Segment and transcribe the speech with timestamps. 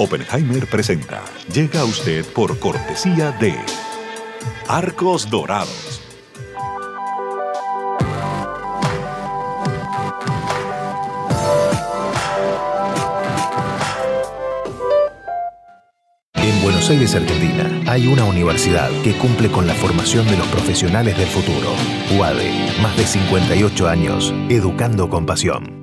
[0.00, 1.22] Oppenheimer presenta.
[1.52, 3.54] Llega a usted por cortesía de
[4.66, 6.00] Arcos Dorados.
[16.32, 21.18] En Buenos Aires, Argentina, hay una universidad que cumple con la formación de los profesionales
[21.18, 21.74] del futuro.
[22.18, 25.79] UADE, más de 58 años, educando con pasión.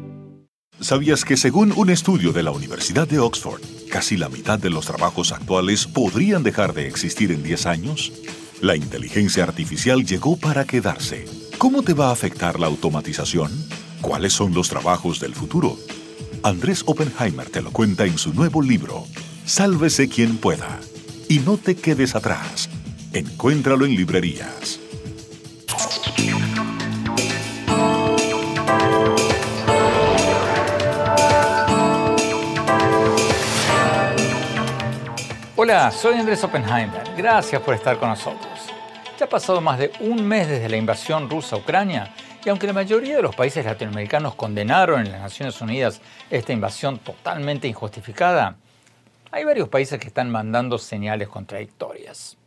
[0.79, 4.85] ¿Sabías que según un estudio de la Universidad de Oxford, casi la mitad de los
[4.85, 8.13] trabajos actuales podrían dejar de existir en 10 años?
[8.61, 11.25] La inteligencia artificial llegó para quedarse.
[11.57, 13.51] ¿Cómo te va a afectar la automatización?
[14.01, 15.77] ¿Cuáles son los trabajos del futuro?
[16.43, 19.05] Andrés Oppenheimer te lo cuenta en su nuevo libro,
[19.45, 20.79] Sálvese quien pueda.
[21.27, 22.69] Y no te quedes atrás.
[23.13, 24.79] Encuéntralo en librerías.
[35.69, 37.03] Hola, soy Andrés Oppenheimer.
[37.17, 38.69] Gracias por estar con nosotros.
[39.19, 42.13] Ya ha pasado más de un mes desde la invasión rusa a Ucrania
[42.45, 46.99] y aunque la mayoría de los países latinoamericanos condenaron en las Naciones Unidas esta invasión
[46.99, 48.55] totalmente injustificada,
[49.29, 52.37] hay varios países que están mandando señales contradictorias.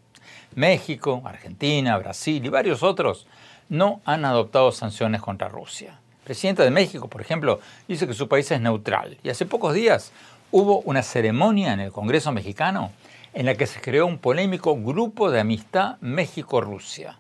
[0.55, 3.27] México, Argentina, Brasil y varios otros
[3.69, 5.91] no han adoptado sanciones contra Rusia.
[6.21, 9.75] El presidente de México, por ejemplo, dice que su país es neutral y hace pocos
[9.75, 10.11] días
[10.53, 12.93] hubo una ceremonia en el Congreso mexicano
[13.33, 17.19] en la que se creó un polémico grupo de amistad México-Rusia.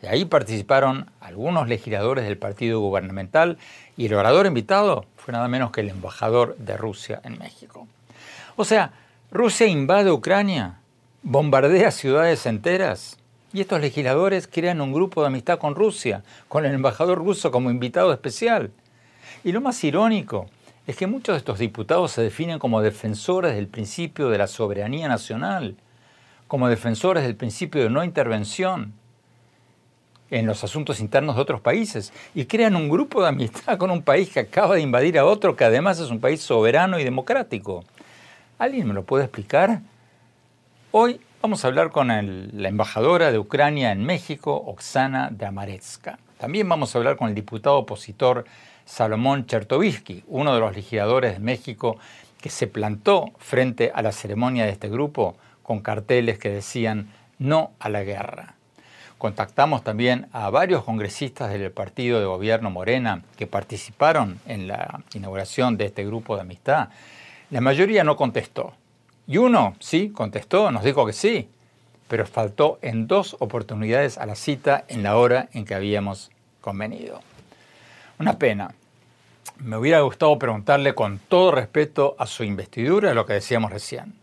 [0.00, 3.58] De ahí participaron algunos legisladores del partido gubernamental
[3.96, 7.88] y el orador invitado fue nada menos que el embajador de Rusia en México.
[8.56, 8.92] O sea,
[9.32, 10.78] Rusia invade Ucrania,
[11.22, 13.18] bombardea ciudades enteras
[13.52, 17.70] y estos legisladores crean un grupo de amistad con Rusia, con el embajador ruso como
[17.70, 18.70] invitado especial.
[19.42, 20.46] Y lo más irónico
[20.88, 25.06] es que muchos de estos diputados se definen como defensores del principio de la soberanía
[25.06, 25.76] nacional,
[26.46, 28.94] como defensores del principio de no intervención
[30.30, 34.00] en los asuntos internos de otros países y crean un grupo de amistad con un
[34.00, 37.84] país que acaba de invadir a otro que además es un país soberano y democrático.
[38.58, 39.82] ¿Alguien me lo puede explicar?
[40.90, 46.18] Hoy vamos a hablar con la embajadora de Ucrania en México, Oksana Damaretska.
[46.38, 48.46] También vamos a hablar con el diputado opositor
[48.88, 51.98] Salomón Chertovisky, uno de los legisladores de México
[52.40, 57.72] que se plantó frente a la ceremonia de este grupo con carteles que decían no
[57.78, 58.54] a la guerra.
[59.18, 65.76] Contactamos también a varios congresistas del partido de gobierno Morena que participaron en la inauguración
[65.76, 66.88] de este grupo de amistad.
[67.50, 68.72] La mayoría no contestó.
[69.26, 71.48] Y uno sí contestó, nos dijo que sí,
[72.08, 76.30] pero faltó en dos oportunidades a la cita en la hora en que habíamos
[76.62, 77.20] convenido.
[78.18, 78.74] Una pena.
[79.60, 84.14] Me hubiera gustado preguntarle con todo respeto a su investidura lo que decíamos recién.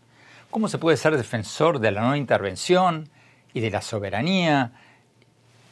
[0.50, 3.10] ¿Cómo se puede ser defensor de la no intervención
[3.52, 4.72] y de la soberanía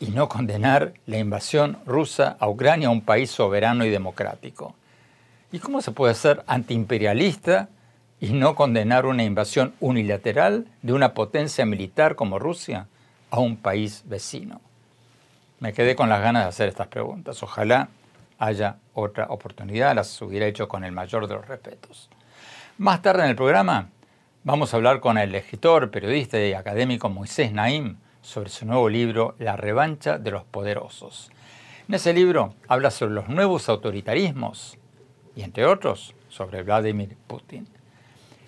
[0.01, 4.75] y no condenar la invasión rusa a Ucrania, un país soberano y democrático?
[5.51, 7.71] ¿Y cómo se puede ser antiimperialista
[8.21, 12.87] y no condenar una invasión unilateral de una potencia militar como Rusia
[13.31, 14.61] a un país vecino?
[15.59, 17.43] Me quedé con las ganas de hacer estas preguntas.
[17.43, 17.89] Ojalá
[18.39, 22.09] haya otra oportunidad, las hubiera hecho con el mayor de los respetos.
[22.79, 23.91] Más tarde en el programa
[24.43, 29.35] vamos a hablar con el escritor, periodista y académico Moisés Naim sobre su nuevo libro
[29.39, 31.31] La revancha de los poderosos.
[31.89, 34.79] En ese libro habla sobre los nuevos autoritarismos
[35.37, 37.69] y entre otros sobre Vladimir Putin.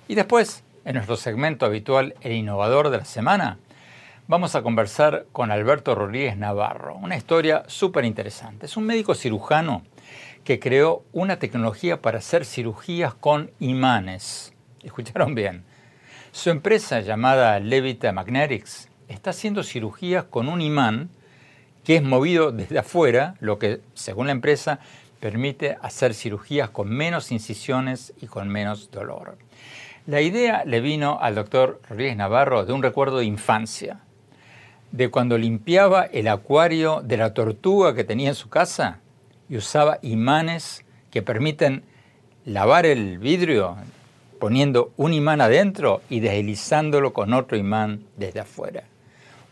[0.09, 3.59] Y después, en nuestro segmento habitual El innovador de la semana,
[4.29, 8.67] vamos a conversar con Alberto Rodríguez Navarro, una historia súper interesante.
[8.67, 9.83] Es un médico cirujano
[10.43, 14.53] que creó una tecnología para hacer cirugías con imanes.
[14.83, 15.65] ¿Escucharon bien?
[16.33, 21.09] Su empresa llamada Levita Magnetics está haciendo cirugías con un imán
[21.85, 24.81] que es movido desde afuera, lo que, según la empresa,
[25.21, 29.39] permite hacer cirugías con menos incisiones y con menos dolor.
[30.07, 34.01] La idea le vino al doctor Rodríguez Navarro de un recuerdo de infancia
[34.97, 39.01] de cuando limpiaba el acuario de la tortuga que tenía en su casa
[39.47, 41.85] y usaba imanes que permiten
[42.47, 43.77] lavar el vidrio
[44.41, 48.85] poniendo un imán adentro y deslizándolo con otro imán desde afuera.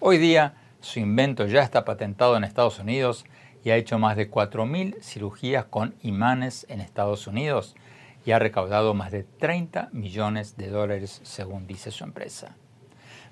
[0.01, 3.27] Hoy día su invento ya está patentado en Estados Unidos
[3.63, 7.77] y ha hecho más de 4.000 cirugías con imanes en Estados Unidos
[8.25, 12.57] y ha recaudado más de 30 millones de dólares según dice su empresa.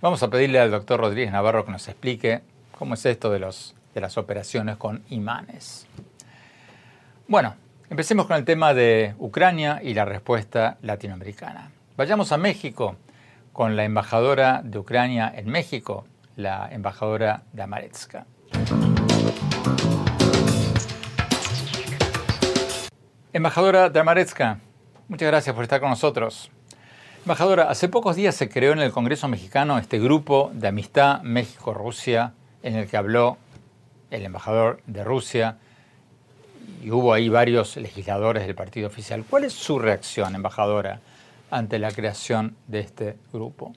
[0.02, 2.40] Vamos a pedirle al doctor Rodríguez Navarro que nos explique
[2.76, 5.86] cómo es esto de, los, de las operaciones con imanes.
[7.28, 7.54] Bueno,
[7.88, 11.70] empecemos con el tema de Ucrania y la respuesta latinoamericana.
[11.96, 12.96] Vayamos a México
[13.52, 16.04] con la embajadora de Ucrania en México,
[16.34, 18.26] la embajadora Damaretska.
[23.32, 24.58] Embajadora Damaretska,
[25.06, 26.50] muchas gracias por estar con nosotros.
[27.24, 32.34] Embajadora, hace pocos días se creó en el Congreso mexicano este grupo de amistad México-Rusia
[32.64, 33.38] en el que habló
[34.10, 35.56] el embajador de Rusia
[36.82, 39.24] y hubo ahí varios legisladores del partido oficial.
[39.30, 40.98] ¿Cuál es su reacción, embajadora,
[41.48, 43.72] ante la creación de este grupo?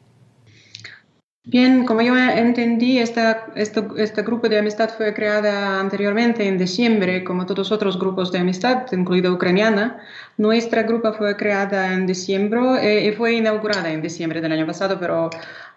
[1.48, 7.46] Bien, como yo entendí, esta, este grupo de amistad fue creada anteriormente en diciembre, como
[7.46, 10.00] todos otros grupos de amistad, incluida ucraniana.
[10.38, 15.00] Nuestra grupo fue creada en diciembre eh, y fue inaugurada en diciembre del año pasado,
[15.00, 15.30] pero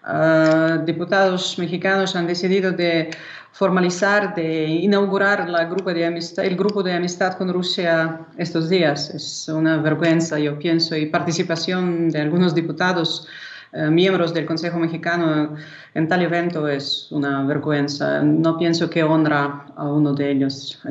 [0.07, 3.11] uh, diputados mexicanos han decidido de
[3.51, 9.11] formalizar, de inaugurar la grupo de amistad, el grupo de amistad con Rusia estos días.
[9.11, 13.27] Es una vergüenza, yo pienso, y participación de algunos diputados
[13.71, 15.55] eh, miembros del Consejo Mexicano
[15.93, 18.21] en tal evento es una vergüenza.
[18.23, 20.81] No pienso que honra a uno de ellos.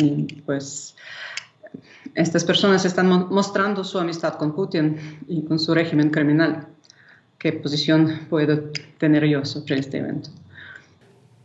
[0.46, 0.94] Pues
[2.14, 6.66] estas personas están mostrando su amistad con Putin y con su régimen criminal.
[7.38, 10.31] ¿Qué posición puedo tener yo sobre este evento?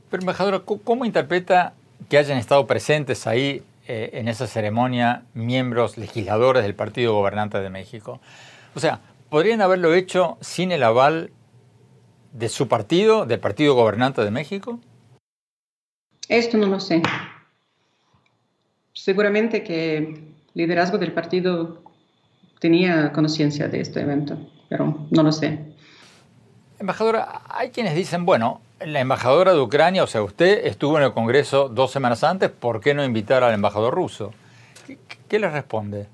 [0.10, 1.74] Pero, embajadora, ¿cómo interpreta
[2.10, 7.70] que hayan estado presentes ahí eh, en esa ceremonia miembros legisladores del Partido Gobernante de
[7.70, 8.20] México?
[8.76, 9.00] O sea,
[9.34, 11.32] ¿podrían haberlo hecho sin el aval
[12.34, 14.80] de su partido, del Partido Gobernante de México?
[16.30, 17.02] Esto no lo sé.
[18.94, 21.82] Seguramente que el liderazgo del partido
[22.60, 24.38] tenía conciencia de este evento,
[24.70, 25.66] pero no lo sé.
[26.78, 31.14] Embajadora, hay quienes dicen, bueno, la embajadora de Ucrania, o sea, usted estuvo en el
[31.14, 34.32] Congreso dos semanas antes, ¿por qué no invitar al embajador ruso?
[34.86, 36.08] ¿Qué, qué le responde?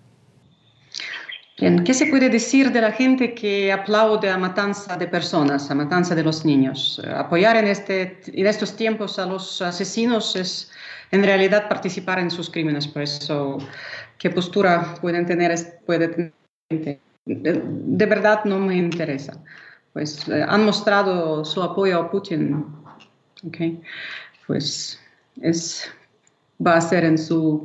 [1.60, 6.16] ¿Qué se puede decir de la gente que aplaude a matanza de personas, a matanza
[6.16, 7.02] de los niños?
[7.04, 10.72] Eh, apoyar en, este, en estos tiempos a los asesinos es
[11.12, 12.88] en realidad participar en sus crímenes.
[12.88, 13.58] Por eso,
[14.18, 15.82] ¿qué postura pueden tener?
[15.86, 16.32] Puede
[17.26, 19.34] De verdad no me interesa.
[19.92, 22.66] Pues eh, han mostrado su apoyo a Putin.
[23.48, 23.82] Okay.
[24.48, 25.00] Pues
[25.42, 25.92] es,
[26.66, 27.64] va a ser en su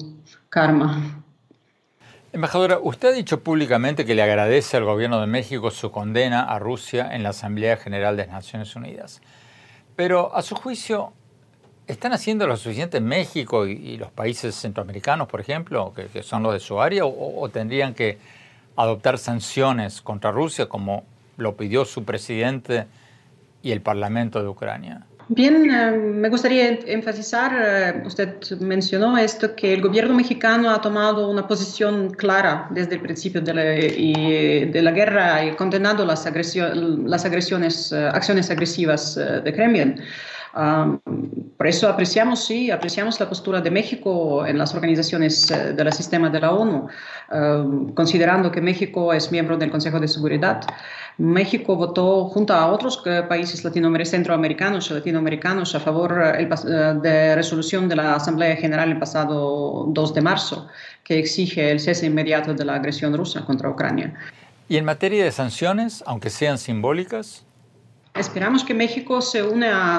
[0.49, 1.24] karma.
[2.35, 6.59] Embajadora, usted ha dicho públicamente que le agradece al gobierno de México su condena a
[6.59, 9.23] Rusia en la Asamblea General de las Naciones Unidas.
[9.95, 11.13] Pero, a su juicio,
[11.87, 16.55] ¿están haciendo lo suficiente en México y, los países centroamericanos, por ejemplo, que, son los
[16.55, 18.19] de su área, o tendrían que
[18.75, 21.05] adoptar sanciones contra Rusia como
[21.37, 22.89] lo pidió su presidente
[23.63, 25.07] y el Parlamento de Ucrania?
[25.29, 31.31] Bien, eh, me gustaría enfatizar, eh, usted mencionó esto, que el gobierno mexicano ha tomado
[31.31, 38.07] una posición clara desde el principio de la, guerra y condenado las, las agresiones, eh,
[38.13, 39.99] acciones agresivas de Kremlin
[40.55, 46.31] por eso apreciamos, sí, apreciamos la postura de México en las organizaciones eh, del sistema
[46.31, 46.87] de la ONU,
[47.95, 50.61] considerando que México es miembro del Consejo de Seguridad.
[51.19, 56.49] México votó junto a otros eh, países latinoamericanos, centroamericanos y latinoamericanos a favor eh,
[57.03, 60.67] de resolución de la Asamblea General el pasado 2 de marzo,
[61.05, 64.13] que exige el cese inmediato de la agresión rusa contra Ucrania.
[64.69, 67.45] ¿Y en materia de sanciones, aunque sean simbólicas?
[68.15, 69.99] Esperamos que México se une a,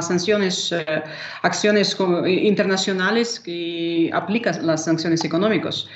[0.00, 1.02] sanciones, eh,
[1.42, 1.94] acciones
[2.26, 5.86] internacionales que aplican las sanciones económicas.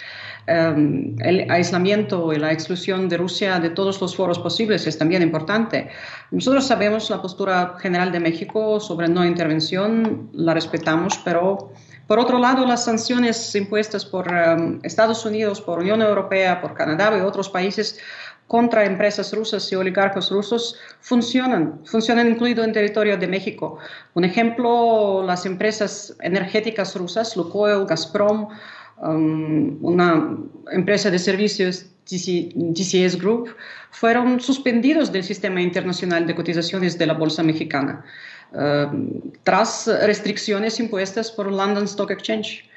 [0.47, 5.23] Em, el aislamiento y la exclusión de Rusia de todos los foros posibles es también
[5.23, 5.88] importante.
[6.30, 11.73] Nosotros sabemos la postura general de México sobre no intervención, la respetamos, pero
[12.06, 17.16] por otro lado, las sanciones impuestas por em, Estados Unidos, por Unión Europea, por Canadá
[17.16, 17.99] y otros países
[18.47, 23.79] contra empresas rusas y oligarcos rusos funcionan, funcionan incluido en territorio de México.
[24.15, 28.49] Un ejemplo, las empresas energéticas rusas, Lukoil, Gazprom,
[29.03, 30.37] um, una
[30.73, 33.57] empresa de servicios TCS Group,
[33.91, 38.05] fueron suspendidos del sistema internacional de cotizaciones de la Bolsa Mexicana,
[38.53, 42.69] um, tras restricciones impuestas por London Stock Exchange.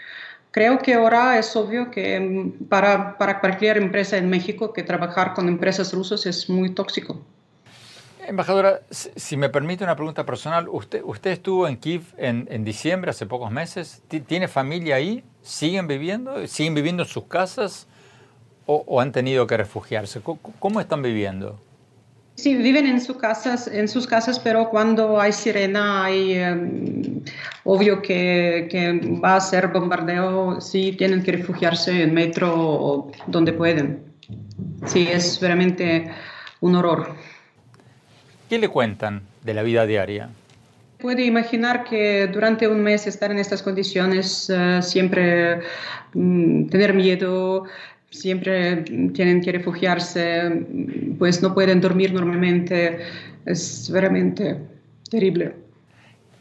[0.51, 5.33] Creo que ahora es obvio que mm, para, para cualquier empresa en México que trabajar
[5.33, 7.19] con empresas rusas es muy tóxico.
[8.27, 13.11] Embajadora, si me permite una pregunta personal, usted, usted estuvo en Kiev en, en diciembre,
[13.11, 14.03] hace pocos meses.
[14.07, 15.23] ¿Tiene familia ahí?
[15.41, 16.45] ¿Siguen viviendo?
[16.45, 17.87] ¿Siguen viviendo en sus casas?
[18.65, 20.19] ¿O, han tenido que refugiarse?
[20.59, 21.57] ¿Cómo, están viviendo?
[22.37, 27.23] Sí, viven en, sus casas, en sus casas, pero cuando hay sirena, hay em,
[27.63, 33.53] obvio que, que, va a ser bombardeo, sí tienen que refugiarse en metro o donde
[33.53, 34.03] pueden.
[34.85, 36.11] Sí, es realmente
[36.61, 37.15] un horror.
[38.49, 40.29] ¿Qué le cuentan de la vida diaria?
[40.99, 45.61] Puede imaginar que durante un mes estar en estas condiciones, eh, siempre
[46.13, 47.65] mm, tener miedo,
[48.09, 48.83] siempre
[49.13, 50.65] tienen que refugiarse,
[51.17, 52.99] pues no pueden dormir normalmente,
[53.45, 54.57] es realmente
[55.09, 55.53] terrible.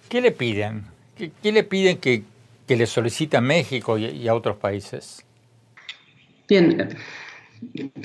[0.08, 0.84] ¿Qué le piden?
[1.16, 2.22] ¿Qué, le piden que,
[2.66, 5.24] que, le solicita a México y, y a otros países?
[6.48, 6.96] Bien,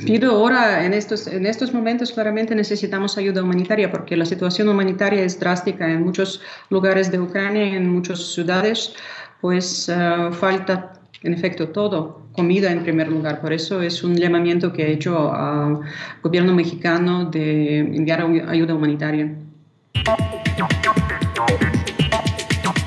[0.05, 5.23] Pido ahora, en estos, en estos momentos, claramente necesitamos ayuda humanitaria porque la situación humanitaria
[5.23, 8.93] es drástica en muchos lugares de Ucrania, en muchas ciudades,
[9.41, 13.41] pues eh, falta, en efecto, todo, comida en primer lugar.
[13.41, 15.81] Por eso es un llamamiento que he hecho al
[16.23, 19.35] gobierno mexicano de enviar ayuda humanitaria.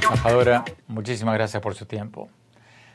[0.03, 2.29] Embajadora, muchísimas gracias por su tiempo.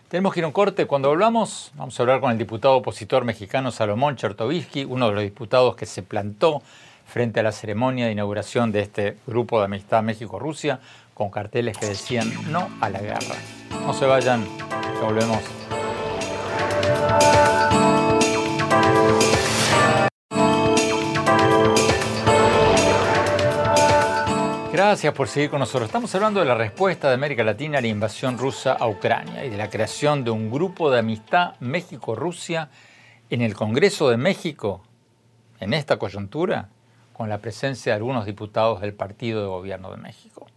[0.09, 0.87] Tenemos que ir a un corte.
[0.87, 5.23] Cuando hablamos, vamos a hablar con el diputado opositor mexicano Salomón Chertovisky, uno de los
[5.23, 6.61] diputados que se plantó
[7.05, 10.79] frente a la ceremonia de inauguración de este grupo de amistad México-Rusia
[11.19, 13.35] con carteles que decían no a la guerra.
[13.85, 15.39] No se vayan, que volvemos.
[24.71, 25.89] Gracias por seguir con nosotros.
[25.89, 29.49] Estamos hablando de la respuesta de América Latina a la invasión rusa a Ucrania y
[29.49, 32.69] de la creación de un grupo de amistad México-Rusia
[33.29, 34.83] en el Congreso de México,
[35.59, 36.69] en esta coyuntura,
[37.11, 40.48] con la presencia de algunos diputados del Partido de Gobierno de México.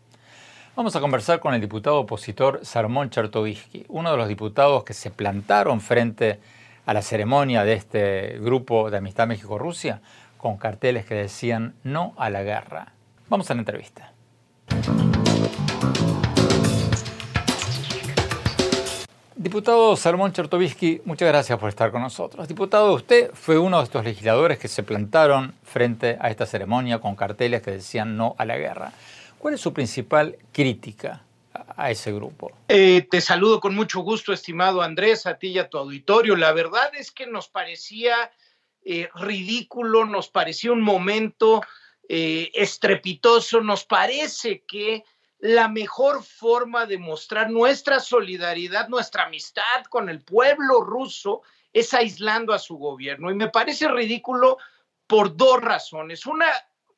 [0.74, 5.10] Vamos a conversar con el diputado opositor Sarmón Chertovisky, uno de los diputados que se
[5.10, 6.40] plantaron frente
[6.86, 10.00] a la ceremonia de este grupo de amistad México-Rusia
[10.38, 12.94] con carteles que decían no a la guerra.
[13.28, 14.14] Vamos a la entrevista.
[19.36, 22.48] Diputado Salmón Chertovisky, muchas gracias por estar con nosotros.
[22.48, 27.14] Diputado, usted fue uno de estos legisladores que se plantaron frente a esta ceremonia con
[27.14, 28.92] carteles que decían no a la guerra.
[29.42, 31.24] ¿Cuál es su principal crítica
[31.76, 32.52] a ese grupo?
[32.68, 36.36] Eh, te saludo con mucho gusto, estimado Andrés, a ti y a tu auditorio.
[36.36, 38.30] La verdad es que nos parecía
[38.84, 41.60] eh, ridículo, nos parecía un momento
[42.08, 45.02] eh, estrepitoso, nos parece que
[45.40, 52.52] la mejor forma de mostrar nuestra solidaridad, nuestra amistad con el pueblo ruso es aislando
[52.52, 53.28] a su gobierno.
[53.28, 54.58] Y me parece ridículo
[55.08, 56.26] por dos razones.
[56.26, 56.46] Una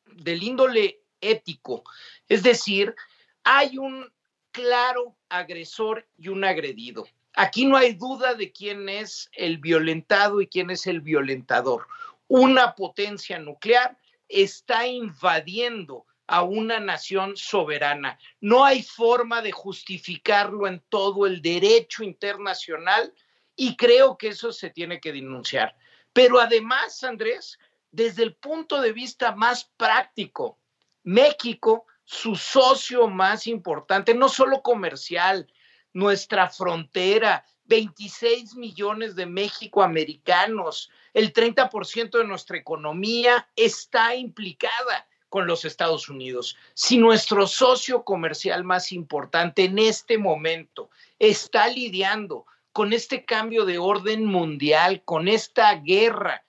[0.05, 1.85] del índole ético,
[2.29, 2.95] es decir,
[3.43, 4.13] hay un
[4.51, 7.07] claro agresor y un agredido.
[7.35, 11.87] Aquí no hay duda de quién es el violentado y quién es el violentador.
[12.29, 18.19] Una potencia nuclear está invadiendo a una nación soberana.
[18.41, 23.13] No hay forma de justificarlo en todo el derecho internacional
[23.57, 25.77] y creo que eso se tiene que denunciar.
[26.13, 27.59] Pero además, Andrés,
[27.91, 30.59] desde el punto de vista más práctico,
[31.03, 35.47] México, su socio más importante, no solo comercial,
[35.93, 45.65] nuestra frontera, 26 millones de México-americanos, el 30% de nuestra economía está implicada con los
[45.65, 46.57] Estados Unidos.
[46.75, 53.79] Si nuestro socio comercial más importante en este momento está lidiando con este cambio de
[53.79, 56.45] orden mundial, con esta guerra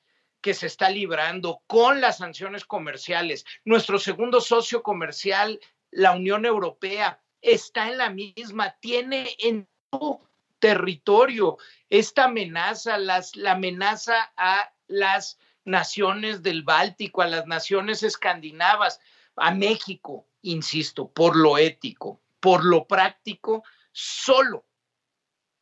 [0.46, 5.60] que se está librando, con las sanciones comerciales, nuestro segundo socio comercial,
[5.90, 10.22] la Unión Europea, está en la misma, tiene en su
[10.60, 11.58] territorio
[11.90, 19.00] esta amenaza, la amenaza a las naciones del Báltico, a las naciones escandinavas,
[19.38, 24.64] a México, insisto, por lo ético, por lo práctico, solo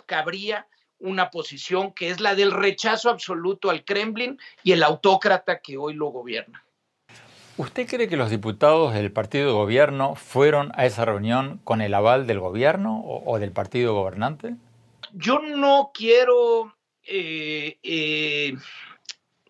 [0.06, 0.68] cabría
[1.04, 5.94] una posición que es la del rechazo absoluto al Kremlin y el autócrata que hoy
[5.94, 6.66] lo gobierna.
[7.58, 11.94] ¿Usted cree que los diputados del partido de gobierno fueron a esa reunión con el
[11.94, 14.56] aval del gobierno o, del partido gobernante?
[15.12, 18.56] Yo no quiero eh, eh,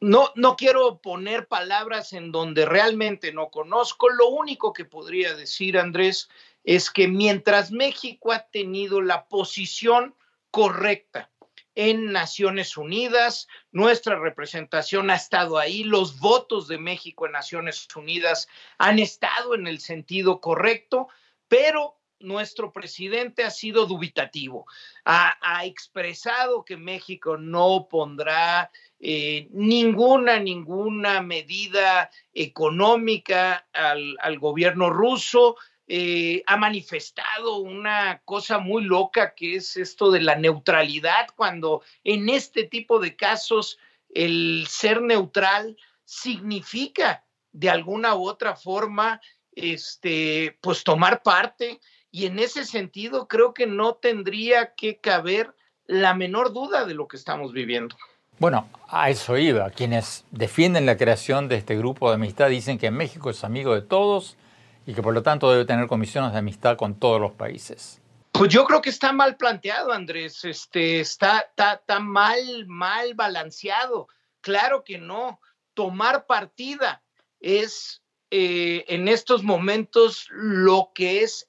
[0.01, 4.09] no, no quiero poner palabras en donde realmente no conozco.
[4.09, 6.29] Lo único que podría decir, Andrés,
[6.65, 10.13] es que mientras México ha tenido la posición
[10.51, 11.29] correcta
[11.75, 13.47] en Naciones Unidas.
[13.71, 15.83] Nuestra representación ha estado ahí.
[15.83, 21.07] Los votos de México en Naciones Unidas han estado en el sentido correcto,
[21.47, 24.65] pero nuestro presidente ha sido dubitativo.
[25.05, 35.57] Ha, expresado que México no pondrá eh, ninguna, ninguna medida económica al, al gobierno ruso.
[35.87, 42.29] Eh, ha manifestado una cosa muy loca que es esto de la neutralidad, cuando en
[42.29, 43.77] este tipo de casos
[44.09, 49.19] el ser neutral significa de alguna u otra forma
[49.51, 51.79] este pues tomar parte
[52.11, 55.53] y en ese sentido creo que no tendría que caber
[55.85, 57.95] la menor duda de lo que estamos viviendo.
[58.39, 59.69] Bueno, a eso iba.
[59.69, 63.81] Quienes defienden la creación de este grupo de amistad dicen que México es amigo de
[63.81, 64.37] todos
[64.85, 68.01] y que por lo tanto debe tener comisiones de amistad con todos los países.
[68.31, 70.43] Pues yo creo que está mal planteado, Andrés.
[70.43, 74.07] Este, está, está, está mal, mal balanceado.
[74.41, 75.39] Claro que no.
[75.75, 77.03] Tomar partida
[77.39, 81.47] es eh, en estos momentos lo que es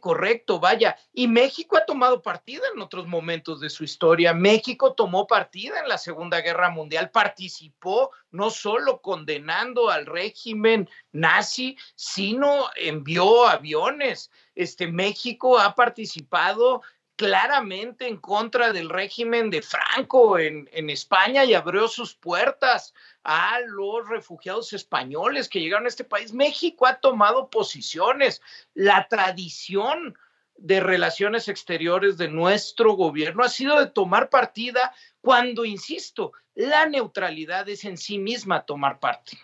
[0.00, 0.96] correcto, vaya.
[1.12, 4.32] Y México ha tomado partida en otros momentos de su historia.
[4.32, 11.76] México tomó partida en la Segunda Guerra Mundial, participó no solo condenando al régimen nazi,
[11.94, 14.30] sino envió aviones.
[14.54, 16.82] Este México ha participado
[17.20, 24.08] claramente en contra del régimen de Franco en, España y abrió sus puertas a los
[24.08, 26.32] refugiados españoles que llegaron a este país.
[26.32, 28.40] México ha tomado posiciones.
[28.72, 30.16] La tradición
[30.56, 37.68] de relaciones exteriores de nuestro gobierno ha sido de tomar partida cuando, insisto, la neutralidad
[37.68, 39.36] es en sí misma tomar parte.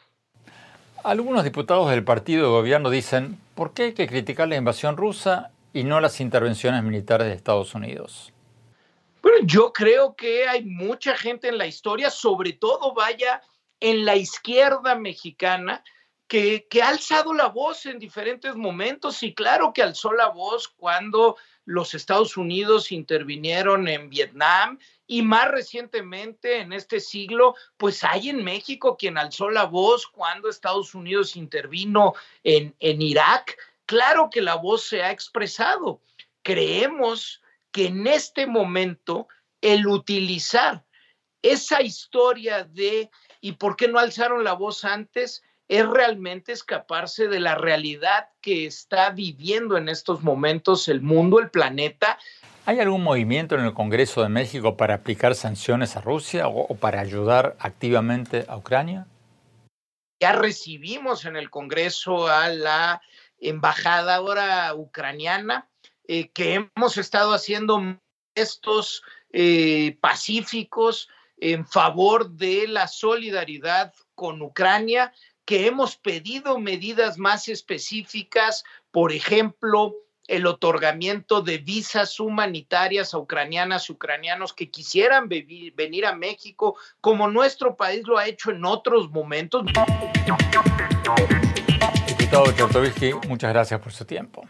[1.04, 5.50] Algunos diputados del partido de gobierno dicen, ¿por qué hay que criticar la invasión rusa
[5.76, 8.32] y no las intervenciones militares de Estados Unidos?
[9.20, 13.42] Bueno, yo creo que hay mucha gente en la historia, sobre todo vaya
[13.78, 15.84] en la izquierda mexicana,
[16.28, 20.66] que, que, ha alzado la voz en diferentes momentos y claro que alzó la voz
[20.66, 21.36] cuando
[21.66, 28.42] los Estados Unidos intervinieron en Vietnam y más recientemente en este siglo, pues hay en
[28.42, 33.58] México quien alzó la voz cuando Estados Unidos intervino en, en Irak.
[33.86, 36.02] Claro que la voz se ha expresado.
[36.42, 39.28] Creemos que en este momento
[39.60, 40.84] el utilizar
[41.42, 45.42] esa historia de ¿y por qué no alzaron la voz antes?
[45.68, 51.50] es realmente escaparse de la realidad que está viviendo en estos momentos el mundo, el
[51.50, 52.18] planeta.
[52.66, 57.00] ¿Hay algún movimiento en el Congreso de México para aplicar sanciones a Rusia o, para
[57.00, 59.06] ayudar activamente a Ucrania?
[60.20, 63.02] Ya recibimos en el Congreso a la
[63.38, 65.68] embajadora ucraniana,
[66.08, 67.98] eh, que hemos estado haciendo
[68.34, 75.12] estos eh, pacíficos en favor de la solidaridad con Ucrania,
[75.44, 79.94] que hemos pedido medidas más específicas, por ejemplo,
[80.26, 87.28] el otorgamiento de visas humanitarias a ucranianas y ucranianos que quisieran venir a México, como
[87.28, 89.62] nuestro país lo ha hecho en otros momentos.
[93.28, 94.44] Muchas gracias por su tiempo.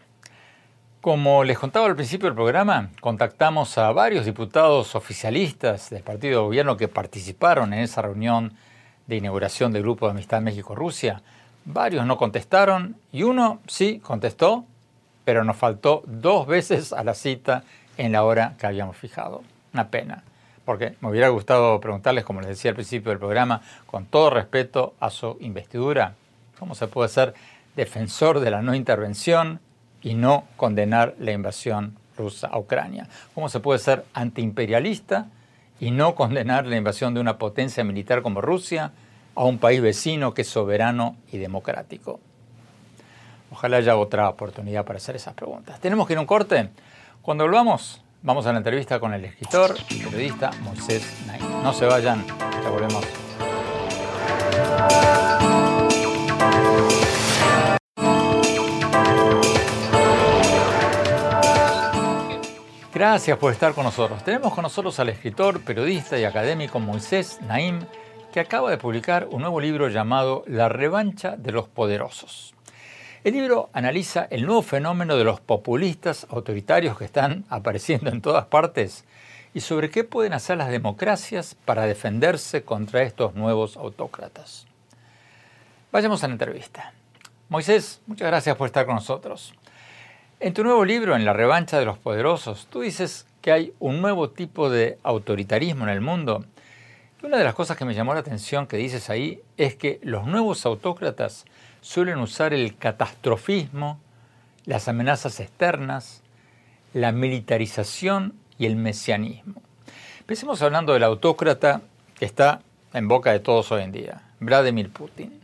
[0.99, 6.45] Como les contaba al principio del programa, contactamos a varios diputados oficialistas del partido de
[6.45, 8.53] gobierno que participaron en esa reunión
[9.05, 11.21] de inauguración del Grupo de Amistad México-Rusia.
[11.65, 14.65] Varios no contestaron y uno sí contestó,
[15.23, 17.63] pero nos faltó dos veces a la cita
[17.97, 19.43] en la hora que habíamos fijado.
[19.73, 20.23] Una pena,
[20.65, 24.95] porque me hubiera gustado preguntarles, como les decía al principio del programa, con todo respeto
[24.99, 26.15] a su investidura,
[26.57, 27.33] cómo se puede ser
[27.77, 29.61] defensor de la no intervención
[30.01, 33.07] y no condenar la invasión rusa a Ucrania?
[33.33, 35.27] ¿Cómo se puede ser antiimperialista
[35.79, 38.91] y no condenar la invasión de una potencia militar como Rusia
[39.35, 42.19] a un país vecino que es soberano y democrático?
[43.51, 45.79] Ojalá haya otra oportunidad para hacer esas preguntas.
[45.79, 46.69] Tenemos que ir a un corte.
[47.21, 51.63] Cuando volvamos, vamos a la entrevista con el escritor y periodista Moisés Naim.
[51.63, 53.05] No se vayan, ya volvemos.
[62.97, 64.23] Gracias por estar con nosotros.
[64.23, 67.81] Tenemos con nosotros al escritor, periodista y académico Moisés Naim,
[68.33, 72.55] que acaba de publicar un nuevo libro llamado La revancha de los poderosos.
[73.23, 78.47] El libro analiza el nuevo fenómeno de los populistas autoritarios que están apareciendo en todas
[78.47, 79.05] partes
[79.53, 84.65] y sobre qué pueden hacer las democracias para defenderse contra estos nuevos autócratas.
[85.91, 86.93] Vayamos a la entrevista.
[87.47, 89.53] Moisés, muchas gracias por estar con nosotros.
[90.39, 94.03] En tu nuevo libro, En la revancha de los poderosos, tú dices que hay un
[94.03, 96.45] nuevo tipo de autoritarismo en el mundo.
[97.19, 99.99] Y una de las cosas que me llamó la atención que dices ahí es que
[100.03, 101.45] los nuevos autócratas
[101.81, 103.99] suelen usar el catastrofismo,
[104.65, 106.21] las amenazas externas,
[106.93, 109.63] la militarización y el mesianismo.
[110.19, 111.81] Empecemos hablando del autócrata
[112.19, 112.61] que está
[112.93, 115.41] en boca de todos hoy en día, Vladimir Putin.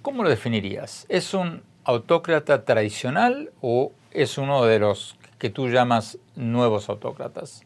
[0.00, 1.04] ¿Cómo lo definirías?
[1.10, 7.64] ¿Es un autócrata tradicional o es uno de los que tú llamas nuevos autócratas?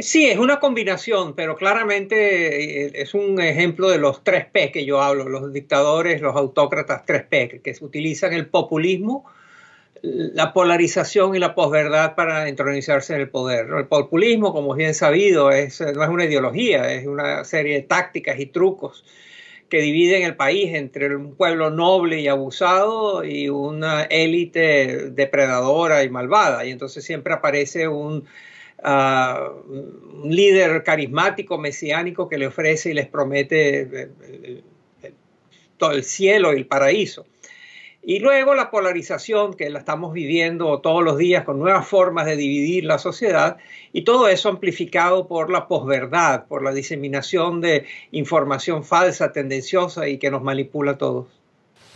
[0.00, 4.84] Sí, es una combinación, pero claramente eh, es un ejemplo de los tres P que
[4.84, 9.24] yo hablo, los dictadores, los autócratas tres P, que utilizan el populismo,
[10.02, 13.66] la polarización y la posverdad para entronizarse en el poder.
[13.76, 18.38] El populismo, como bien sabido, es, no es una ideología, es una serie de tácticas
[18.38, 19.04] y trucos
[19.68, 26.10] que dividen el país entre un pueblo noble y abusado y una élite depredadora y
[26.10, 26.64] malvada.
[26.64, 28.24] Y entonces siempre aparece un,
[28.82, 34.10] ah, un líder carismático, mesiánico, que le ofrece y les promete eh,
[35.02, 35.12] eh,
[35.76, 37.26] todo el cielo y el paraíso.
[38.08, 42.36] Y luego la polarización que la estamos viviendo todos los días con nuevas formas de
[42.36, 43.58] dividir la sociedad
[43.92, 50.16] y todo eso amplificado por la posverdad, por la diseminación de información falsa, tendenciosa y
[50.16, 51.26] que nos manipula a todos.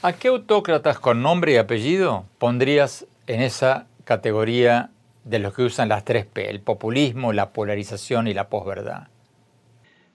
[0.03, 4.91] ¿A qué autócratas con nombre y apellido pondrías en esa categoría
[5.25, 9.09] de los que usan las tres P, el populismo, la polarización y la posverdad?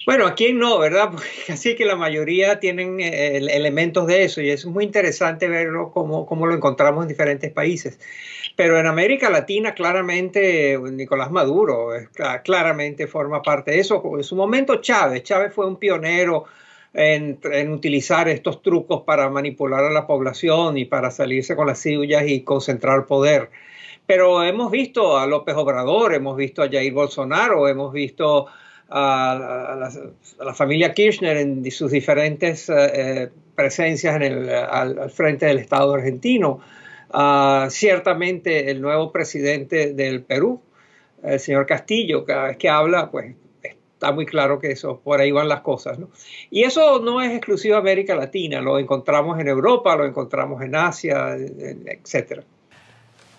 [0.08, 1.10] Bueno, aquí no, ¿verdad?
[1.12, 5.92] Porque así que la mayoría tienen eh, elementos de eso y es muy interesante verlo
[5.92, 8.00] como, lo encontramos en diferentes países.
[8.56, 11.90] Pero en América Latina claramente Nicolás Maduro
[12.46, 14.02] claramente forma parte de eso.
[14.16, 16.46] En su momento Chávez, Chávez fue un pionero
[16.94, 21.82] en, en, utilizar estos trucos para manipular a la población y para salirse con las
[21.82, 23.50] suyas y concentrar poder.
[24.06, 28.48] Pero hemos visto a López Obrador, hemos visto a Jair Bolsonaro, hemos visto
[28.90, 29.90] a,
[30.40, 35.94] la, familia Kirchner en sus diferentes eh, eh, presencias en el, al, frente del Estado
[35.96, 36.62] argentino.
[37.70, 40.62] ciertamente el nuevo presidente del Perú,
[41.24, 43.36] el señor Castillo, cada vez que habla, pues
[43.98, 45.98] está muy claro que eso, por ahí van las cosas.
[46.52, 50.76] Y eso no es exclusivo de América Latina, lo encontramos en Europa, lo encontramos en
[50.76, 52.44] Asia, etc.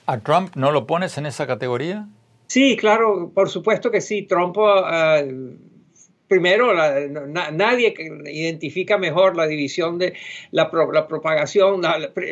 [0.06, 2.08] ¿A Trump no lo pones en esa categoría?
[2.48, 4.22] Sí, claro, por supuesto que sí.
[4.22, 5.22] Trump, ah,
[6.28, 6.72] primero,
[7.52, 7.94] nadie
[8.26, 10.14] identifica mejor la división de
[10.50, 11.82] la, propagación,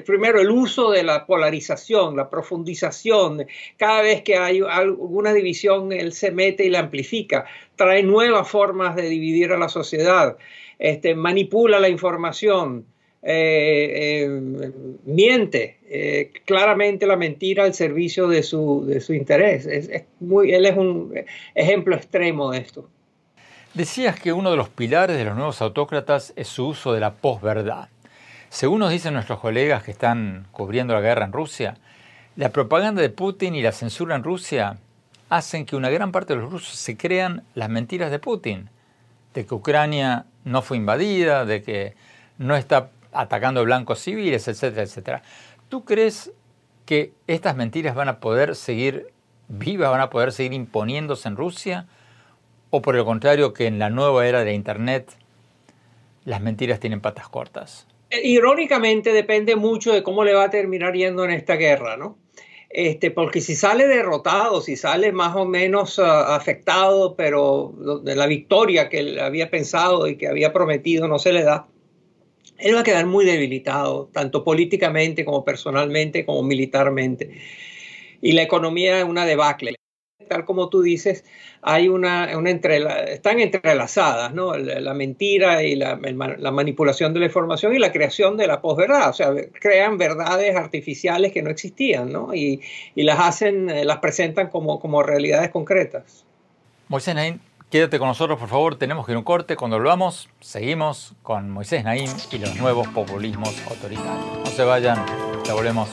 [0.07, 3.47] primero el uso de la polarización, la profundización.
[3.77, 7.45] Cada vez que hay alguna división, él se mete y la amplifica,
[7.77, 10.39] trae nuevas formas de dividir a la sociedad,
[10.79, 12.87] este, manipula la información.
[13.29, 14.73] Eh, eh,
[15.05, 19.67] miente eh, claramente la mentira al servicio de su, de su interés.
[19.67, 21.13] Es, muy, él es un
[21.57, 22.89] ejemplo extremo de esto.
[23.75, 27.15] Decías que uno de los pilares de los nuevos autócratas es su uso de la
[27.15, 27.89] posverdad.
[28.49, 31.79] Según nos dicen nuestros colegas que están cubriendo la guerra en Rusia,
[32.37, 34.79] la propaganda de Putin y la censura en Rusia
[35.31, 38.71] hacen que una gran parte de los rusos se crean las mentiras de Putin,
[39.35, 41.95] de que Ucrania no fue invadida, de que
[42.39, 45.23] no está atacando blancos civiles, etcétera, etcétera.
[45.69, 46.33] ¿Tú crees
[46.85, 49.09] que estas mentiras van a poder seguir
[49.49, 51.87] vivas, van a poder seguir imponiéndose en Rusia?
[52.71, 55.13] ¿O por el contrario, que en la nueva era de Internet
[56.25, 57.87] las mentiras tienen patas cortas?
[58.11, 62.19] Eh, irónicamente depende mucho de cómo le va a terminar yendo en esta guerra, ¿no?
[62.69, 68.27] Este, porque si sale derrotado, si sale más o menos ah, afectado, pero de la
[68.27, 71.69] victoria que él había pensado y que había prometido no se le da,
[72.59, 77.39] él va a quedar muy debilitado, tanto políticamente como personalmente, como militarmente.
[78.23, 79.77] Y la economía es una debacle.
[80.29, 81.25] Tal como tú dices,
[81.63, 84.57] hay una, una están entrelazadas, ¿no?
[84.57, 89.11] La, mentira y la, la, manipulación de la información y la creación de la posverdad.
[89.11, 92.35] O sea, crean verdades artificiales que no existían, ¿no?
[92.35, 92.61] Y,
[92.97, 96.25] y las hacen, las presentan como, como realidades concretas.
[96.89, 97.15] Moisés
[97.71, 98.77] Quédate con nosotros, por favor.
[98.77, 99.57] Tenemos que ir a un corte.
[99.57, 104.39] Cuando volvamos, seguimos con Moisés Naim y los nuevos populismos autoritarios.
[104.39, 105.05] No se vayan,
[105.45, 105.89] ya volvemos.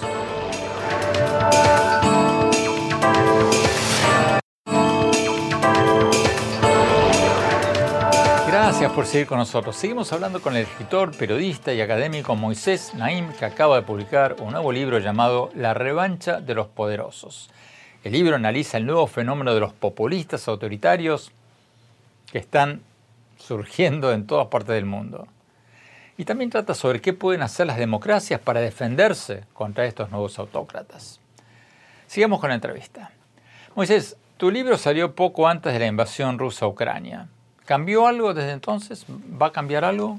[8.48, 9.76] Gracias por seguir con nosotros.
[9.76, 14.52] Seguimos hablando con el escritor, periodista y académico Moisés Naim, que acaba de publicar un
[14.52, 17.50] nuevo libro llamado La revancha de los poderosos.
[18.04, 21.32] El libro analiza el nuevo fenómeno de los populistas autoritarios
[22.34, 22.82] que están
[23.38, 25.28] surgiendo en todas partes del mundo.
[26.18, 31.20] Y también trata sobre qué pueden hacer las democracias para defenderse contra estos nuevos autócratas.
[32.08, 33.12] Sigamos con la entrevista.
[33.76, 37.28] Moisés, tu libro salió poco antes de la invasión rusa a Ucrania.
[37.66, 39.06] ¿Cambió algo desde entonces?
[39.40, 40.18] ¿Va a cambiar algo?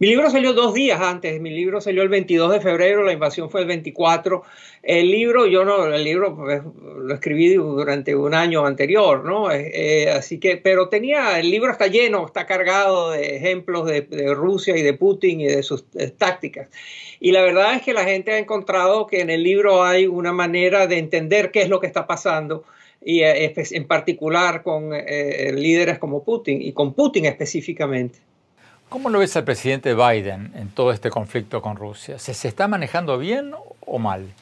[0.00, 3.50] Mi libro salió dos días antes, mi libro salió el 22 de febrero, la invasión
[3.50, 4.44] fue el 24.
[4.80, 6.62] El libro, yo no, el libro pues,
[7.00, 9.50] lo escribí durante un año anterior, ¿no?
[9.50, 14.06] Eh, eh, así que, pero tenía, el libro está lleno, está cargado de ejemplos de,
[14.36, 15.84] Rusia y de Putin y de sus
[16.16, 16.68] tácticas.
[17.18, 20.32] Y la verdad es que la gente ha encontrado que en el libro hay una
[20.32, 22.62] manera de entender qué es lo que está pasando
[23.04, 28.27] y eh, en particular con líderes como Putin y con Putin específicamente.
[28.88, 32.18] ¿Cómo lo ves al presidente Biden en todo este conflicto con Rusia?
[32.18, 34.32] ¿Se, ¿Se, está manejando bien o mal?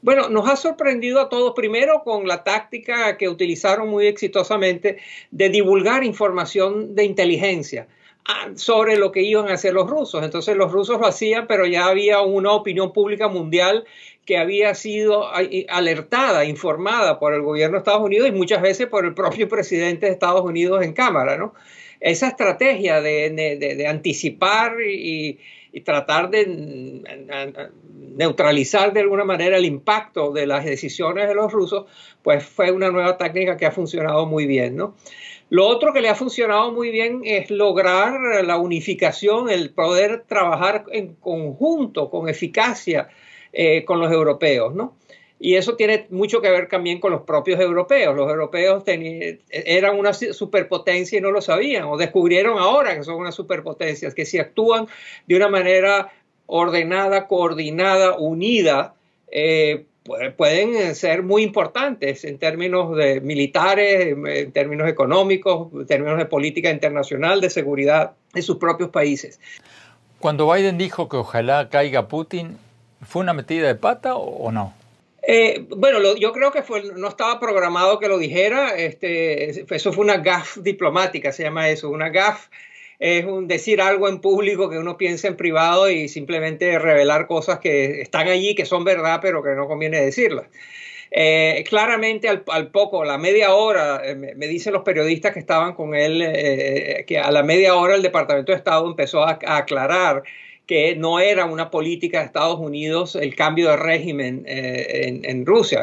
[0.00, 4.98] Bueno, nos ha sorprendido a todos primero con la táctica que utilizaron muy exitosamente
[5.30, 7.86] de divulgar información de inteligencia
[8.24, 10.22] ah, sobre lo que iban a hacer los rusos.
[10.22, 13.84] Entonces los rusos lo hacían, pero ya había una opinión pública mundial
[14.24, 15.28] que había sido
[15.68, 20.06] alertada, informada por el gobierno de Estados Unidos y muchas veces por el propio presidente
[20.06, 21.52] de Estados Unidos en Cámara, ¿no?
[22.00, 25.38] Esa estrategia de, anticipar y,
[25.84, 27.02] tratar de
[28.16, 31.84] neutralizar de alguna manera el impacto de las decisiones de los rusos,
[32.22, 34.94] pues fue una nueva técnica que ha funcionado muy bien, ¿no?
[35.48, 40.84] Lo otro que le ha funcionado muy bien es lograr la unificación, el poder trabajar
[40.90, 43.08] en conjunto, con eficacia
[43.52, 44.96] eh, con los europeos, ¿no?
[45.38, 48.16] Y eso tiene mucho que ver también con los propios europeos.
[48.16, 48.82] Los europeos
[49.50, 54.24] eran una superpotencia y no lo sabían, o descubrieron ahora que son unas superpotencias, que
[54.24, 54.86] si actúan
[55.26, 56.10] de una manera
[56.46, 58.94] ordenada, coordinada, unida,
[59.30, 59.84] eh,
[60.36, 66.70] pueden ser muy importantes en términos de militares, en términos económicos, en términos de política
[66.70, 69.38] internacional, de seguridad de sus propios países.
[70.18, 72.56] Cuando Biden dijo que ojalá caiga Putin,
[73.02, 74.72] ¿fue una metida de pata o no?
[75.28, 76.62] Eh, bueno, yo creo que
[76.94, 78.76] no estaba programado que lo dijera.
[78.76, 81.90] Este, eso fue una gaf diplomática, se llama eso.
[81.90, 82.46] Una gaf
[83.00, 87.58] es un decir algo en público que uno piensa en privado y simplemente revelar cosas
[87.58, 90.46] que están allí, que son verdad, pero que no conviene decirlas.
[91.10, 95.74] Eh, claramente al, poco, a la media hora, eh, me, dicen los periodistas que estaban
[95.74, 100.22] con él, que a la media hora el Departamento de Estado empezó a aclarar
[100.66, 105.82] que no era una política de Estados Unidos el cambio de régimen eh, en, Rusia.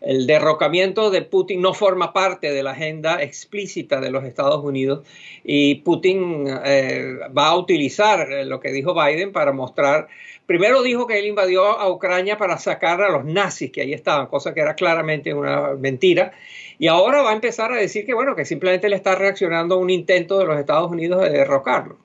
[0.00, 5.04] El, derrocamiento de Putin no forma parte de la agenda explícita de los Estados Unidos
[5.42, 10.06] y Putin eh, va a utilizar eh, lo que dijo Biden para mostrar,
[10.46, 14.28] primero dijo que él invadió a Ucrania para sacar a los nazis que ahí estaban,
[14.28, 16.32] cosa que era claramente una mentira.
[16.78, 19.90] Y ahora va a empezar a decir que, bueno, que simplemente le está reaccionando un
[19.90, 21.98] intento de los Estados Unidos de derrocarlo.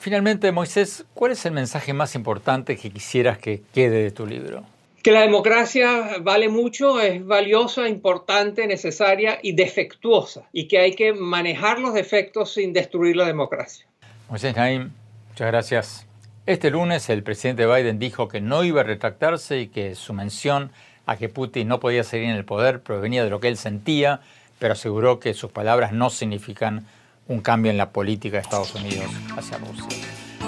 [0.00, 4.64] Finalmente, Moisés, ¿cuál es el mensaje más importante que quisieras que quede de tu libro?
[5.02, 11.12] Que la democracia vale mucho, es valiosa, importante, necesaria y defectuosa, y que hay que
[11.12, 13.86] manejar los defectos sin destruir la democracia.
[14.28, 14.90] Moisés Naim,
[15.30, 16.06] muchas gracias.
[16.46, 20.70] Este lunes el presidente Biden dijo que no iba a retractarse y que su mención
[21.06, 24.20] a que Putin no podía seguir en el poder provenía de lo que él sentía,
[24.58, 26.86] pero aseguró que sus palabras no significan
[27.28, 29.06] un cambio en la política de Estados Unidos
[29.36, 29.86] hacia Rusia.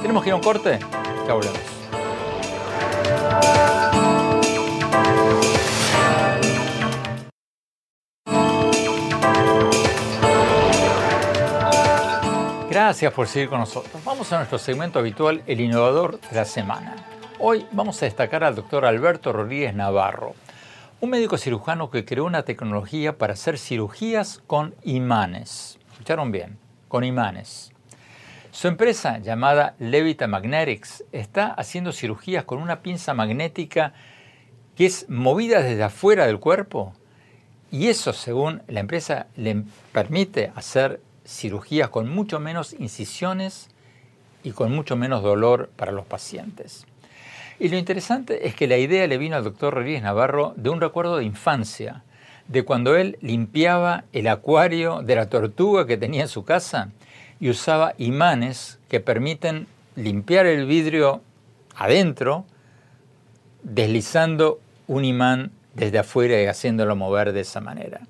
[0.02, 0.78] Tenemos que ir a un corte,
[1.26, 1.76] ya volvemos.
[12.70, 14.04] Gracias por seguir con nosotros.
[14.04, 16.94] Vamos a nuestro segmento habitual, el innovador de la semana.
[17.38, 20.34] Hoy vamos a destacar al doctor Alberto Rodríguez Navarro,
[21.00, 25.78] un médico cirujano que creó una tecnología para hacer cirugías con imanes.
[25.92, 26.65] ¿Escucharon bien?
[26.96, 27.72] Con imanes.
[28.52, 33.92] Su empresa, llamada Levita Magnetics, está haciendo cirugías con una pinza magnética
[34.74, 36.94] que es movida desde afuera del cuerpo
[37.70, 43.68] y eso, según la empresa, le permite hacer cirugías con mucho menos incisiones
[44.42, 46.86] y con mucho menos dolor para los pacientes.
[47.58, 50.80] Y lo interesante es que la idea le vino al doctor Rodríguez Navarro de un
[50.80, 52.04] recuerdo de infancia,
[52.48, 56.90] de cuando él limpiaba el acuario de la tortuga que tenía en su casa
[57.40, 61.22] y usaba imanes que permiten limpiar el vidrio
[61.74, 62.44] adentro,
[63.62, 68.00] deslizando un imán desde afuera y haciéndolo mover de esa manera.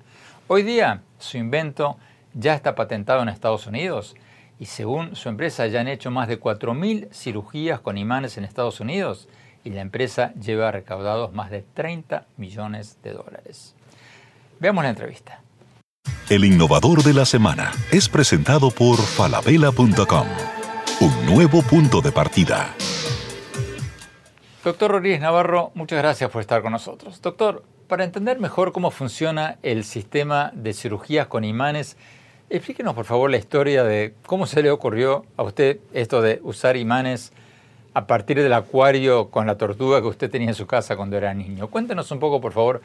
[0.47, 1.97] Hoy día su invento
[2.33, 4.15] ya está patentado en Estados Unidos
[4.59, 8.79] y según su empresa ya han hecho más de 4.000 cirugías con imanes en Estados
[8.79, 9.27] Unidos
[9.63, 13.76] y la empresa lleva recaudados más de 30 millones de dólares.
[14.59, 15.41] Veamos la entrevista.
[16.29, 20.27] El innovador de la semana es presentado por falabella.com.
[20.99, 22.73] Un nuevo punto de partida.
[24.63, 27.21] Doctor Rodríguez Navarro, muchas gracias por estar con nosotros.
[27.21, 31.95] Doctor, para entender mejor cómo funciona el sistema de cirugías con imanes,
[32.49, 36.75] explíquenos por favor la historia de cómo se le ocurrió a usted esto de usar
[36.75, 37.31] imanes
[37.93, 41.33] a partir del acuario con la tortuga que usted tenía en su casa cuando era
[41.33, 41.67] niño.
[41.67, 42.81] Cuéntenos un poco, por favor,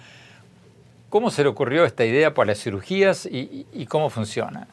[1.12, 4.66] cómo se le ocurrió esta idea para las cirugías y, cómo funciona.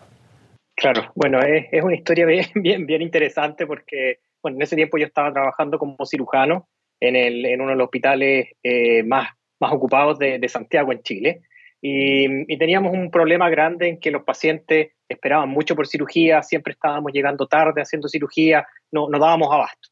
[0.73, 2.25] Claro, bueno, es, una historia
[2.56, 6.69] bien, bien, interesante porque bueno, en ese tiempo yo estaba trabajando como cirujano
[7.02, 11.41] en, el, en uno de los hospitales eh, más, más ocupados de, Santiago, en Chile.
[11.82, 17.12] Y, teníamos un problema grande en que los pacientes esperaban mucho por cirugía, siempre estábamos
[17.12, 19.89] llegando tarde haciendo cirugía, no, no dábamos abasto.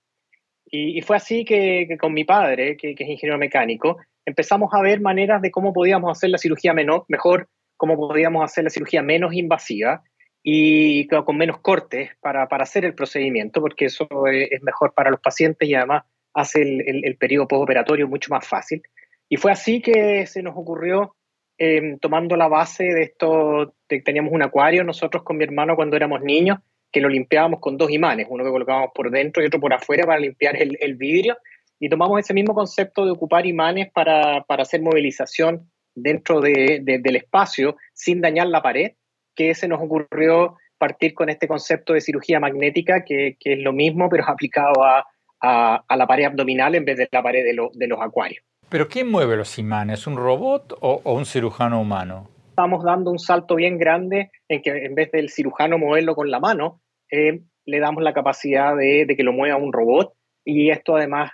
[0.65, 3.97] Y, fue así que, con mi padre, que, es ingeniero mecánico,
[4.27, 8.69] empezamos a ver maneras de cómo podíamos hacer la cirugía mejor, cómo podíamos hacer la
[8.69, 10.03] cirugía menos invasiva
[10.43, 15.67] y con menos cortes para, hacer el procedimiento, porque eso es, mejor para los pacientes
[15.67, 18.81] y además hace el, el, periodo postoperatorio mucho más fácil.
[19.29, 21.15] Y fue así que se nos ocurrió,
[21.57, 26.21] em, tomando la base de esto, teníamos un acuario nosotros con mi hermano cuando éramos
[26.21, 26.59] niños,
[26.91, 30.05] que lo limpiábamos con dos imanes, uno que colocábamos por dentro y otro por afuera
[30.05, 31.37] para limpiar el, el vidrio.
[31.79, 37.15] Y tomamos ese mismo concepto de ocupar imanes para, para hacer movilización dentro de, del
[37.15, 38.93] espacio sin dañar la pared,
[39.35, 43.73] que se nos ocurrió partir con este concepto de cirugía magnética, que, que es lo
[43.73, 45.05] mismo, pero aplicado a,
[45.41, 48.43] a, a, la pared abdominal en vez de la pared de, de los acuarios.
[48.69, 50.07] ¿Pero quién mueve los imanes?
[50.07, 52.29] ¿Un robot o, o un cirujano humano?
[52.57, 56.39] estamos dando un salto bien grande en que en vez del cirujano moverlo con la
[56.39, 60.13] mano, eh, le damos la capacidad de, que lo mueva un robot
[60.43, 61.29] y esto además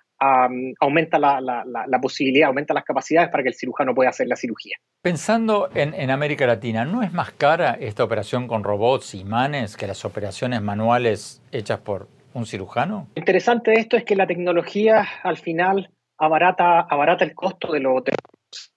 [0.80, 4.78] aumenta la, posibilidad, aumenta las capacidades para que el cirujano pueda hacer la cirugía.
[5.02, 9.76] Pensando en, en, América Latina, ¿no es más cara esta operación con robots y imanes
[9.76, 13.08] que las operaciones manuales hechas por un cirujano?
[13.16, 18.04] Interesante de esto es que la tecnología al final abarata, abarata el costo de los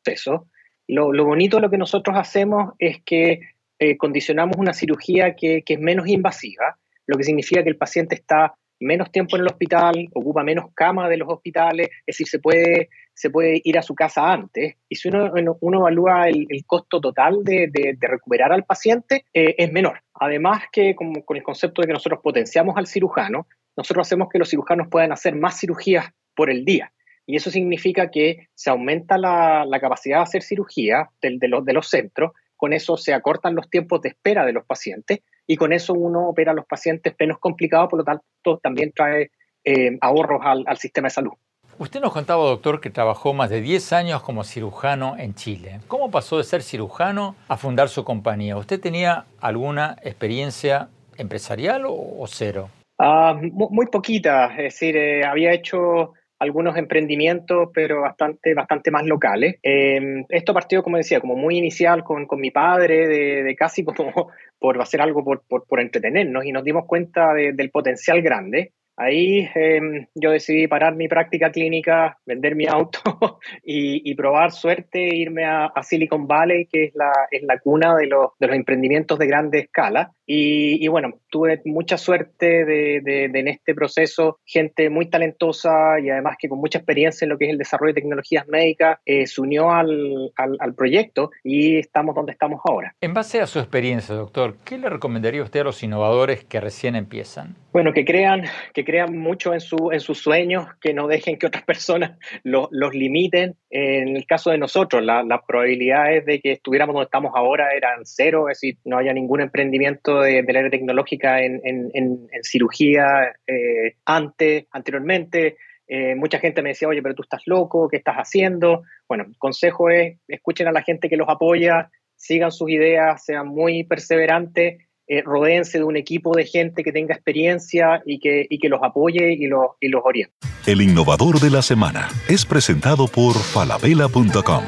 [0.04, 0.42] procesos
[0.88, 3.40] lo, bonito de lo que nosotros hacemos es que
[3.78, 8.54] eh, condicionamos una cirugía que, es menos invasiva, lo que significa que el paciente está
[8.80, 12.88] menos tiempo en el hospital, ocupa menos cama de los hospitales, es decir, se puede,
[13.14, 14.74] se puede ir a su casa antes.
[14.88, 20.02] Y si uno, uno evalúa el, costo total de, recuperar al paciente, eh, es menor.
[20.14, 24.38] Además que con, con el concepto de que nosotros potenciamos al cirujano, nosotros hacemos que
[24.38, 26.92] los cirujanos puedan hacer más cirugías por el día.
[27.26, 31.88] Y eso significa que se aumenta la, capacidad de hacer cirugía de, los, de los
[31.88, 35.92] centros, con eso se acortan los tiempos de espera de los pacientes y con eso
[35.92, 39.30] uno opera a los pacientes menos complicados, por lo tanto también trae
[39.64, 41.32] eh, ahorros al, al sistema de salud.
[41.78, 45.80] Usted nos contaba, doctor, que trabajó más de 10 años como cirujano en Chile.
[45.88, 48.56] ¿Cómo pasó de ser cirujano a fundar su compañía?
[48.56, 52.70] ¿Usted tenía alguna experiencia empresarial o, cero?
[52.98, 59.56] Ah, muy, poquita, es decir, eh, había hecho algunos emprendimientos, pero bastante, bastante más locales.
[59.62, 63.84] Eh, esto partió, como decía, como muy inicial con, con mi padre, de, de, casi
[63.84, 64.12] como
[64.58, 68.72] por hacer algo por, por, por entretenernos y nos dimos cuenta del potencial grande.
[68.98, 72.98] Ahí em, yo decidí parar mi práctica clínica, vender mi auto
[73.62, 78.30] y, probar suerte, irme a, Silicon Valley, que es la, es la cuna de los,
[78.38, 80.12] de los emprendimientos de grande escala.
[80.26, 86.36] Y, bueno, tuve mucha suerte de, de, en este proceso, gente muy talentosa y además
[86.38, 89.40] que con mucha experiencia en lo que es el desarrollo de tecnologías médicas, eh, se
[89.40, 92.94] unió al, al, al proyecto y estamos donde estamos ahora.
[93.00, 96.96] En base a su experiencia, doctor, ¿qué le recomendaría usted a los innovadores que recién
[96.96, 97.56] empiezan?
[97.76, 101.46] Bueno, que crean, que crean mucho en, su, en sus sueños, que no dejen que
[101.46, 103.54] otras personas los limiten.
[103.68, 108.48] En el caso de nosotros, las probabilidades de que estuviéramos donde estamos ahora eran cero,
[108.48, 115.56] es decir, no haya ningún emprendimiento de, la área tecnológica en, cirugía eh, antes, anteriormente.
[115.88, 118.82] Eh, mucha gente me decía, oye, pero tú estás loco, ¿qué estás haciendo?
[119.08, 123.46] Bueno, el consejo es, escuchen a la gente que los apoya, sigan sus ideas, sean
[123.48, 128.58] muy perseverantes eh, rodeense de un equipo de gente que tenga experiencia y que, y
[128.58, 130.34] que los apoye y los, y los oriente.
[130.66, 134.64] El innovador de la semana es presentado por falabella.com,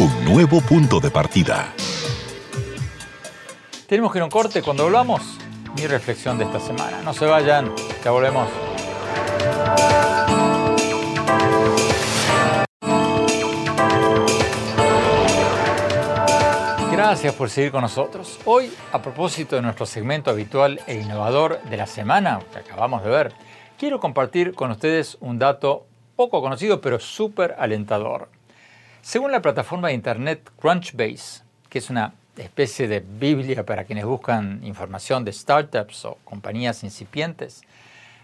[0.00, 1.74] un nuevo punto de partida.
[3.88, 5.22] Tenemos que ir a un corte cuando hablamos.
[5.74, 7.00] Mi reflexión de esta semana.
[7.00, 7.72] No se vayan,
[8.04, 8.46] ya volvemos.
[16.92, 18.38] Gracias por seguir con nosotros.
[18.44, 23.08] Hoy, a propósito de nuestro segmento habitual e innovador de la semana que acabamos de
[23.08, 23.32] ver,
[23.78, 28.28] quiero compartir con ustedes un dato poco conocido pero súper alentador.
[29.00, 32.12] Según la plataforma de internet Crunchbase, que es una
[32.42, 37.62] especie de Biblia para quienes buscan información de startups o compañías incipientes,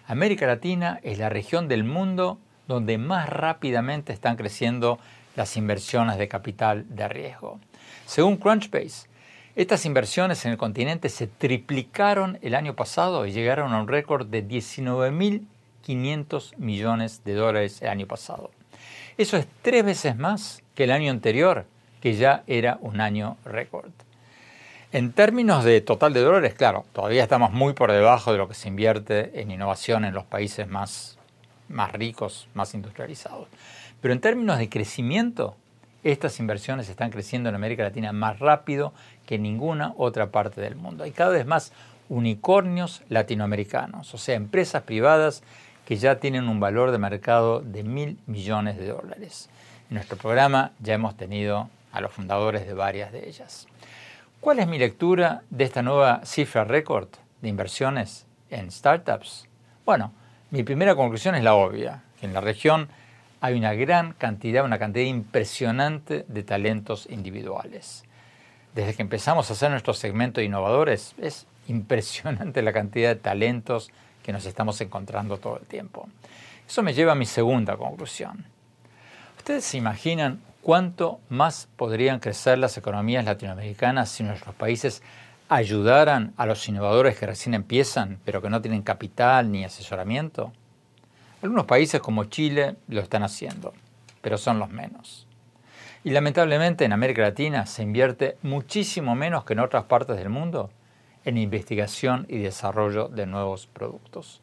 [0.07, 2.39] América Latina es la región del mundo
[2.69, 4.99] donde más rápidamente están creciendo
[5.37, 7.59] las inversiones de capital de riesgo.
[8.07, 9.09] Según Crunchbase,
[9.57, 14.27] estas inversiones en el continente se triplicaron el año pasado y llegaron a un récord
[14.27, 18.51] de 19.500 millones de dólares el año pasado.
[19.17, 21.67] Eso es tres veces más que el año anterior,
[22.01, 23.91] que ya era un año récord.
[24.95, 28.55] En términos de total de dólares, claro, todavía estamos muy por debajo de lo que
[28.55, 31.19] se invierte en innovación en los países más,
[31.69, 33.49] más ricos, más industrializados.
[34.01, 35.57] Pero en términos de crecimiento,
[36.05, 38.93] estas inversiones están creciendo en América Latina más rápido
[39.27, 41.03] que en ninguna otra parte del mundo.
[41.03, 41.73] Hay cada vez más
[42.09, 45.43] unicornios latinoamericanos, o sea, empresas privadas
[45.87, 49.51] que ya tienen un valor de mercado de mil millones de dólares.
[49.91, 53.67] En nuestro programa ya hemos tenido a los fundadores de varias de ellas.
[54.45, 57.09] ¿Cuál es mi lectura de esta nueva cifra récord
[57.41, 59.49] de inversiones en startups?
[59.87, 60.13] Bueno,
[60.51, 62.91] mi primera conclusión es la obvia, que en la región
[63.41, 68.05] hay una gran cantidad, una cantidad impresionante de talentos individuales.
[68.75, 73.91] Desde que empezamos a hacer nuestro segmento de innovadores, es impresionante la cantidad de talentos
[74.23, 76.07] que nos estamos encontrando todo el tiempo.
[76.69, 78.45] Eso me lleva a mi segunda conclusión.
[79.39, 85.03] ¿Ustedes se imaginan cuánto más podrían crecer las economías latinoamericanas si nuestros países
[85.51, 90.55] ayudaran a los innovadores que recién empiezan, pero que no tienen capital ni asesoramiento?
[91.43, 93.75] Algunos países como Chile lo están haciendo,
[94.23, 95.27] pero son los menos.
[96.03, 100.71] Y lamentablemente en América Latina se invierte muchísimo menos que en otras partes del mundo
[101.27, 104.41] en investigación y desarrollo de nuevos productos.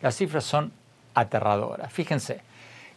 [0.00, 0.72] Las cifras son
[1.12, 1.92] aterradoras.
[1.92, 2.40] Fíjense,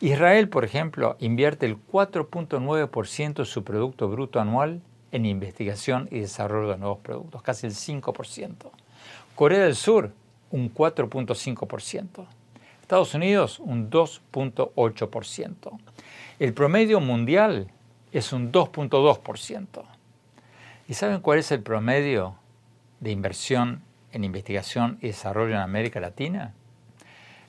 [0.02, 4.82] Israel, por ejemplo, invierte el 4.9% de su Producto Bruto anual
[5.12, 8.72] en investigación y desarrollo de nuevos productos, casi el 5%.
[9.36, 10.12] Corea del Sur,
[10.50, 12.26] un 4.5%.
[12.82, 15.80] Estados Unidos un 2.8%.
[16.40, 17.70] El promedio mundial
[18.12, 19.84] es un 2.2%.
[20.88, 22.38] ¿Y saben cuál es el promedio
[23.02, 26.56] de inversión en investigación y desarrollo en América Latina?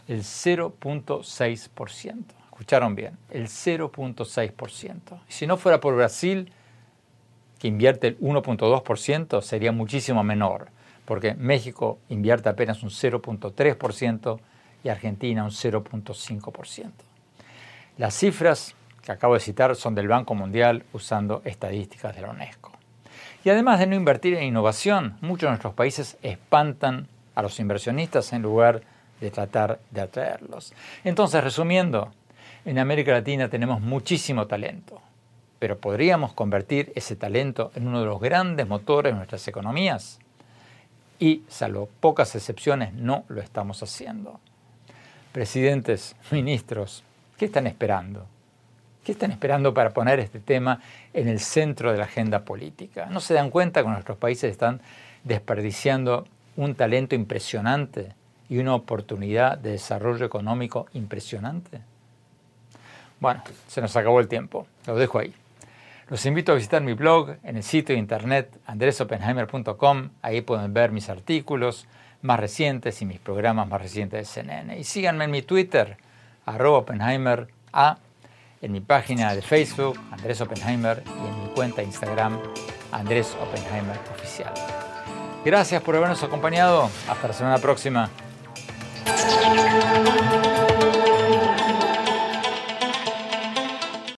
[0.06, 2.41] El 0.6%.
[2.62, 5.18] Escucharon bien, el 0.6%.
[5.28, 6.52] Y si no fuera por Brasil,
[7.58, 10.68] que invierte el 1.2%, sería muchísimo menor,
[11.04, 14.38] porque México invierte apenas un 0.3%,
[14.84, 16.90] y Argentina un 0.5%.
[17.98, 22.70] Las cifras que acabo de citar son del Banco Mundial usando estadísticas de la UNESCO.
[23.42, 28.32] Y además de no invertir en innovación, muchos de nuestros países espantan a los inversionistas
[28.32, 28.82] en lugar
[29.22, 30.74] de tratar de atraerlos.
[31.04, 32.12] Entonces, resumiendo,
[32.64, 35.00] en América Latina tenemos muchísimo talento,
[35.58, 40.18] pero ¿podríamos convertir ese talento en uno de los grandes motores de nuestras economías?
[41.18, 44.40] Y, salvo pocas excepciones, no lo estamos haciendo
[45.32, 47.02] presidentes, ministros,
[47.38, 48.26] ¿qué están esperando?
[49.02, 50.80] ¿Qué están esperando para poner este tema
[51.12, 53.06] en el centro de la agenda política?
[53.06, 54.80] ¿No se dan cuenta que nuestros países están
[55.24, 58.14] desperdiciando un talento impresionante
[58.48, 61.80] y una oportunidad de desarrollo económico impresionante?
[63.22, 65.32] Bueno, se nos acabó el tiempo, lo dejo ahí.
[66.08, 70.90] Los invito a visitar mi blog en el sitio de internet andresopenheimer.com, ahí pueden ver
[70.90, 71.86] mis artículos,
[72.20, 74.76] más recientes y mis programas más recientes de CNN.
[74.76, 75.98] Y síganme en mi Twitter,
[76.46, 77.98] arroba Oppenheimer A,
[78.60, 82.40] en mi página de Facebook, Andrés Oppenheimer, y en mi cuenta de Instagram,
[82.90, 84.52] Andrés Oppenheimer Oficial.
[85.44, 86.90] Gracias por habernos acompañado.
[87.08, 88.10] Hasta la semana próxima.